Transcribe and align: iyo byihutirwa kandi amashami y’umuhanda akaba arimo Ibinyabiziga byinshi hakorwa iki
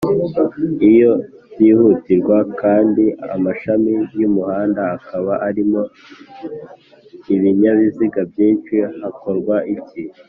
iyo 0.91 1.11
byihutirwa 1.51 2.37
kandi 2.61 3.03
amashami 3.35 3.91
y’umuhanda 4.19 4.81
akaba 4.95 5.33
arimo 5.47 5.81
Ibinyabiziga 7.33 8.21
byinshi 8.31 8.75
hakorwa 9.01 9.55
iki 9.75 10.01